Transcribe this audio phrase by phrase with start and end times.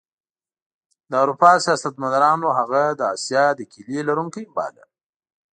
[1.09, 4.83] د اروپا سیاستمدارانو هغه د اسیا د کیلي لرونکی باله.